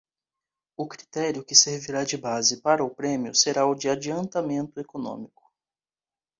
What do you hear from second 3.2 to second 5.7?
será o de adiantamento econômico.